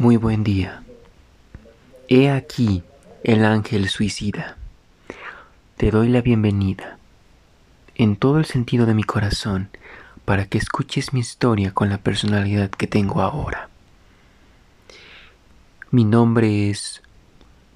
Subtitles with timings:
[0.00, 0.82] Muy buen día.
[2.08, 2.82] He aquí
[3.22, 4.56] el ángel suicida.
[5.76, 6.96] Te doy la bienvenida
[7.96, 9.68] en todo el sentido de mi corazón
[10.24, 13.68] para que escuches mi historia con la personalidad que tengo ahora.
[15.90, 17.02] Mi nombre es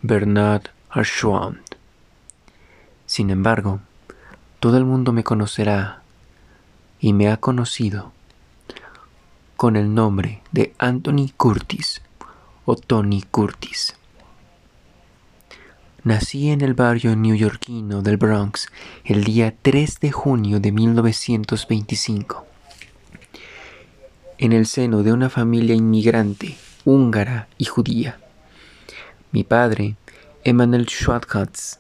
[0.01, 1.61] Bernard Archouand.
[3.05, 3.81] Sin embargo,
[4.61, 6.01] todo el mundo me conocerá
[7.01, 8.15] y me ha conocido
[9.59, 12.01] con el nombre de Anthony Curtis
[12.67, 13.95] o Tony Curtis.
[16.03, 18.69] Nací en el barrio neoyorquino del Bronx
[19.05, 22.47] el día 3 de junio de 1925,
[24.39, 28.19] en el seno de una familia inmigrante húngara y judía.
[29.33, 29.97] Mi padre,
[30.45, 31.79] Emanuel Schwartz,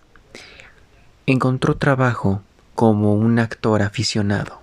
[1.27, 2.43] encontró trabajo
[2.74, 4.60] como un actor aficionado,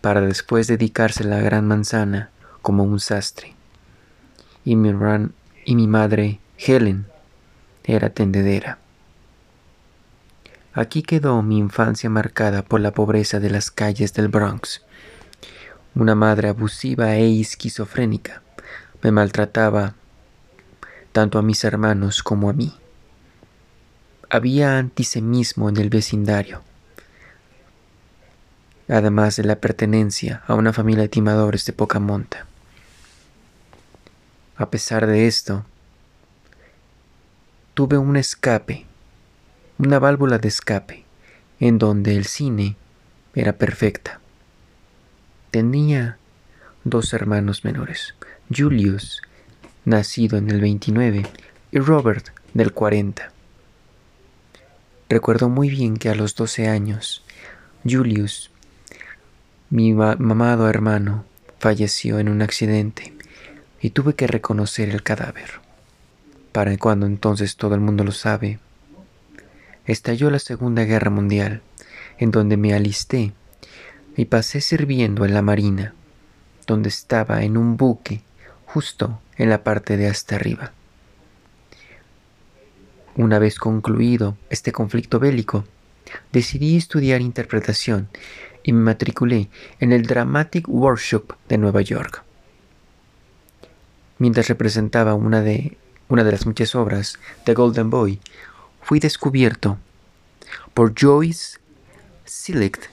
[0.00, 2.30] para después dedicarse a la gran manzana
[2.62, 3.55] como un sastre
[4.66, 4.92] y mi,
[5.64, 7.06] y mi madre, Helen,
[7.84, 8.78] era tendedera.
[10.74, 14.82] Aquí quedó mi infancia marcada por la pobreza de las calles del Bronx.
[15.94, 18.42] Una madre abusiva e esquizofrénica
[19.02, 19.94] me maltrataba
[21.12, 22.74] tanto a mis hermanos como a mí.
[24.28, 26.60] Había antisemismo en el vecindario,
[28.88, 32.46] además de la pertenencia a una familia de timadores de poca monta.
[34.58, 35.66] A pesar de esto,
[37.74, 38.86] tuve un escape,
[39.76, 41.04] una válvula de escape,
[41.60, 42.76] en donde el cine
[43.34, 44.18] era perfecta.
[45.50, 46.16] Tenía
[46.84, 48.14] dos hermanos menores,
[48.54, 49.20] Julius,
[49.84, 51.26] nacido en el 29,
[51.72, 53.30] y Robert, del 40.
[55.10, 57.22] Recuerdo muy bien que a los 12 años,
[57.84, 58.50] Julius,
[59.68, 61.26] mi mamado hermano,
[61.58, 63.15] falleció en un accidente
[63.86, 65.60] y tuve que reconocer el cadáver.
[66.50, 68.58] Para cuando entonces todo el mundo lo sabe,
[69.84, 71.62] estalló la Segunda Guerra Mundial,
[72.18, 73.32] en donde me alisté
[74.16, 75.94] y pasé sirviendo en la Marina,
[76.66, 78.22] donde estaba en un buque
[78.66, 80.72] justo en la parte de hasta arriba.
[83.14, 85.64] Una vez concluido este conflicto bélico,
[86.32, 88.08] decidí estudiar interpretación
[88.64, 92.25] y me matriculé en el Dramatic Workshop de Nueva York
[94.18, 95.76] mientras representaba una de,
[96.08, 98.20] una de las muchas obras de Golden Boy,
[98.82, 99.78] fui descubierto
[100.74, 101.58] por Joyce
[102.24, 102.84] Select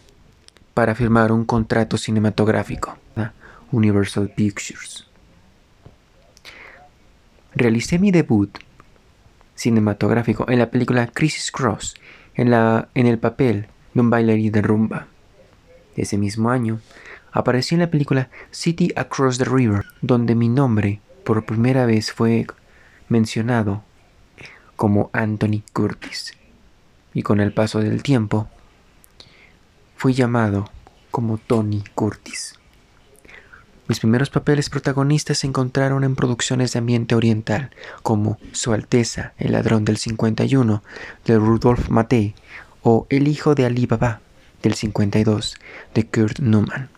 [0.74, 2.98] para firmar un contrato cinematográfico,
[3.72, 5.08] Universal Pictures.
[7.56, 8.56] Realicé mi debut
[9.56, 11.96] cinematográfico en la película Crisis Cross,
[12.36, 15.08] en, la, en el papel de un bailarín de rumba.
[15.96, 16.82] Ese mismo año,
[17.32, 22.48] aparecí en la película City Across the River, donde mi nombre por primera vez fue
[23.10, 23.84] mencionado
[24.76, 26.34] como Anthony Curtis
[27.14, 28.48] y con el paso del tiempo
[29.96, 30.70] fui llamado
[31.12, 32.60] como Tony Curtis.
[33.88, 39.52] Mis primeros papeles protagonistas se encontraron en producciones de ambiente oriental, como Su Alteza, el
[39.52, 40.82] ladrón del 51,
[41.26, 42.34] de Rudolf Maté,
[42.82, 44.22] o El hijo de Ali Baba,
[44.62, 45.56] del 52,
[45.94, 46.90] de Kurt Newman.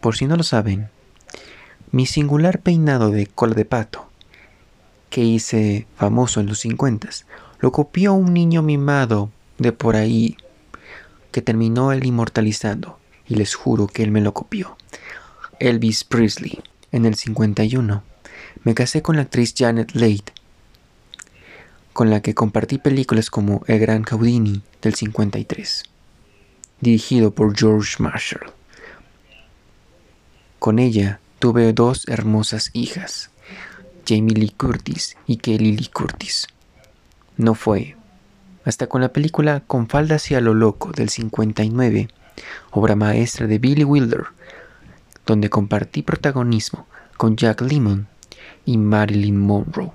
[0.00, 0.90] Por si no lo saben,
[1.92, 4.08] mi singular peinado de cola de pato,
[5.10, 7.08] que hice famoso en los 50,
[7.60, 10.36] lo copió un niño mimado de por ahí
[11.30, 12.98] que terminó él inmortalizando,
[13.28, 14.76] y les juro que él me lo copió.
[15.60, 16.60] Elvis Presley,
[16.92, 18.02] en el 51.
[18.64, 20.24] Me casé con la actriz Janet Leigh,
[21.92, 25.84] con la que compartí películas como El Gran Houdini del 53,
[26.80, 28.50] dirigido por George Marshall.
[30.58, 33.30] Con ella Tuve dos hermosas hijas,
[34.06, 36.46] Jamie Lee Curtis y Kelly Lee Curtis.
[37.36, 37.96] No fue
[38.64, 42.06] hasta con la película Con falda hacia lo loco del 59,
[42.70, 44.26] obra maestra de Billy Wilder,
[45.26, 46.86] donde compartí protagonismo
[47.16, 48.06] con Jack Lemmon
[48.64, 49.90] y Marilyn Monroe,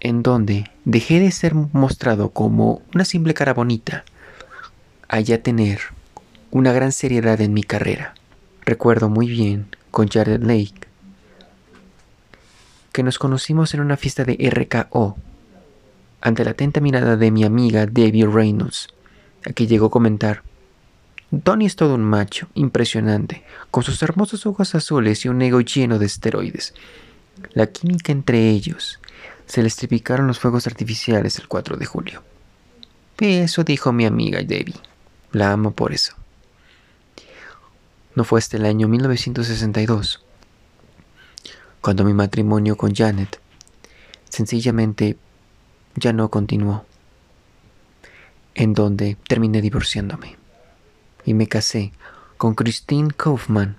[0.00, 4.04] en donde dejé de ser mostrado como una simple cara bonita,
[5.08, 5.80] a ya tener
[6.50, 8.12] una gran seriedad en mi carrera.
[8.70, 10.86] Recuerdo muy bien con Jared Lake
[12.92, 15.16] que nos conocimos en una fiesta de RKO
[16.20, 18.86] ante la atenta mirada de mi amiga Debbie Reynolds,
[19.44, 20.44] a que llegó a comentar
[21.42, 25.98] Tony es todo un macho, impresionante, con sus hermosos ojos azules y un ego lleno
[25.98, 26.72] de esteroides.
[27.54, 29.00] La química entre ellos.
[29.46, 32.22] Se les tripicaron los fuegos artificiales el 4 de julio.
[33.18, 34.76] Eso dijo mi amiga Debbie.
[35.32, 36.19] La amo por eso.
[38.20, 40.22] No fue hasta el año 1962
[41.80, 43.40] cuando mi matrimonio con Janet
[44.28, 45.16] sencillamente
[45.94, 46.84] ya no continuó,
[48.54, 50.36] en donde terminé divorciándome
[51.24, 51.92] y me casé
[52.36, 53.78] con Christine Kaufman,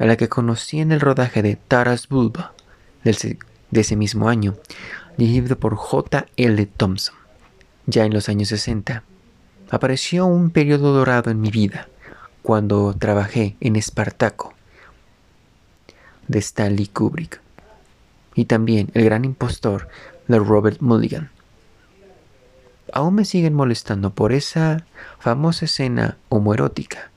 [0.00, 2.52] a la que conocí en el rodaje de Taras Bulba
[3.04, 3.38] de
[3.70, 4.56] ese mismo año,
[5.16, 6.26] dirigido por J.
[6.36, 6.66] L.
[6.66, 7.14] Thompson.
[7.86, 9.04] Ya en los años 60,
[9.70, 11.86] apareció un periodo dorado en mi vida
[12.42, 14.54] cuando trabajé en Espartaco
[16.28, 17.40] de Stanley Kubrick
[18.34, 19.88] y también El gran impostor
[20.28, 21.30] de Robert Mulligan.
[22.92, 24.84] Aún me siguen molestando por esa
[25.18, 27.10] famosa escena homoerótica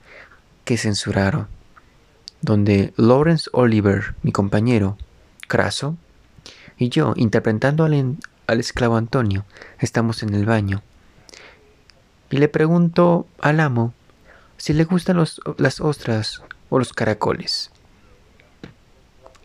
[0.65, 1.47] que censuraron,
[2.41, 4.97] donde Lawrence Oliver, mi compañero,
[5.47, 5.95] Craso,
[6.77, 8.17] y yo, interpretando al,
[8.47, 9.45] al esclavo Antonio,
[9.79, 10.81] estamos en el baño.
[12.29, 13.93] Y le pregunto al amo
[14.63, 15.21] si le gustan
[15.57, 17.69] las ostras o los caracoles.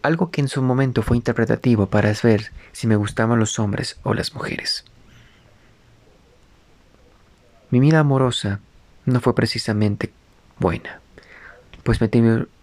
[0.01, 4.15] Algo que en su momento fue interpretativo para ver si me gustaban los hombres o
[4.15, 4.85] las mujeres.
[7.71, 8.61] Mi vida amorosa
[9.07, 10.13] no fue precisamente
[10.61, 11.01] buena,
[11.83, 12.09] pues me,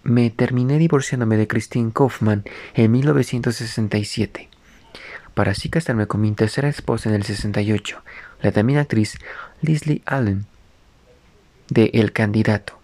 [0.04, 4.48] me terminé divorciándome de Christine Kaufman en 1967,
[5.34, 8.02] para así casarme con mi tercera esposa en el 68,
[8.42, 9.20] la también actriz
[9.62, 10.46] Leslie Allen,
[11.70, 12.80] de El Candidato.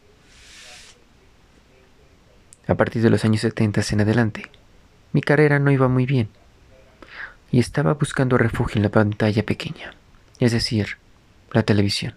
[2.67, 4.51] A partir de los años 70 en adelante,
[5.13, 6.29] mi carrera no iba muy bien
[7.51, 9.93] y estaba buscando refugio en la pantalla pequeña,
[10.39, 10.97] es decir,
[11.51, 12.15] la televisión.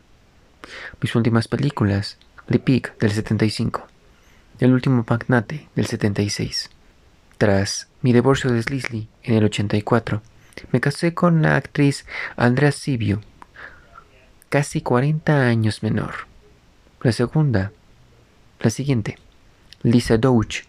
[1.01, 2.19] Mis últimas películas,
[2.49, 3.87] The Pig del 75,
[4.61, 6.71] El último magnate del 76.
[7.37, 10.23] Tras mi divorcio de Leslie en el 84,
[10.71, 12.07] me casé con la actriz
[12.37, 13.21] Andrea Sibio,
[14.49, 16.34] casi 40 años menor.
[17.05, 17.71] La segunda,
[18.61, 19.19] la siguiente,
[19.83, 20.65] Lisa Douch,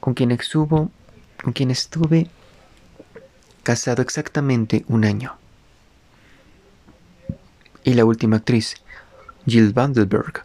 [0.00, 2.28] con quien, con quien estuve
[3.62, 5.36] casado exactamente un año.
[7.84, 8.74] Y la última actriz,
[9.46, 10.44] Jill Vandenberg,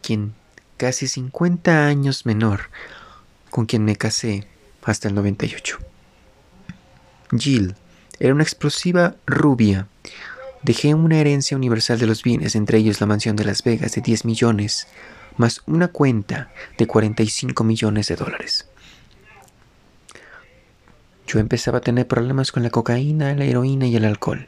[0.00, 0.32] quien
[0.78, 2.70] casi 50 años menor,
[3.50, 4.48] con quien me casé
[4.82, 5.76] hasta el 98.
[7.36, 7.76] Jill
[8.18, 9.88] era una explosiva rubia.
[10.62, 14.00] Dejé una herencia universal de los bienes, entre ellos la mansión de Las Vegas de
[14.00, 14.88] 10 millones,
[15.36, 18.68] más una cuenta de 45 millones de dólares.
[21.26, 24.46] Yo empezaba a tener problemas con la cocaína, la heroína y el alcohol.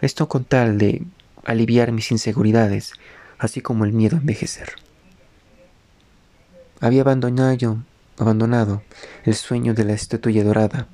[0.00, 1.02] Esto con tal de
[1.44, 2.94] aliviar mis inseguridades,
[3.38, 4.70] así como el miedo a envejecer.
[6.80, 7.78] Había abandonado,
[8.18, 8.82] abandonado
[9.24, 10.88] el sueño de la estatua dorada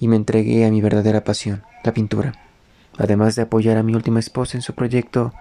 [0.00, 2.47] y me entregué a mi verdadera pasión, la pintura,
[2.98, 5.32] además de apoyar a mi última esposa en su proyecto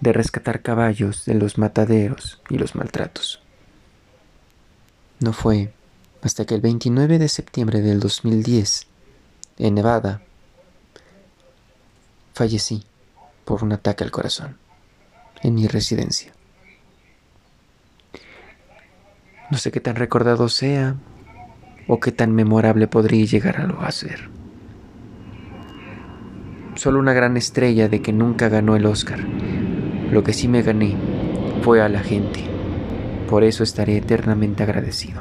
[0.00, 3.40] de rescatar caballos de los mataderos y los maltratos.
[5.20, 5.72] No fue
[6.22, 8.86] hasta que el 29 de septiembre del 2010,
[9.58, 10.22] en Nevada,
[12.34, 12.84] fallecí
[13.44, 14.56] por un ataque al corazón
[15.42, 16.32] en mi residencia.
[19.50, 20.96] No sé qué tan recordado sea
[21.86, 24.28] o qué tan memorable podría llegar a ser.
[26.76, 29.20] Solo una gran estrella de que nunca ganó el Oscar
[30.10, 30.94] lo que sí me gané
[31.62, 32.44] fue a la gente.
[33.28, 35.20] Por eso estaré eternamente agradecido.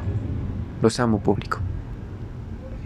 [0.81, 1.59] Los amo público.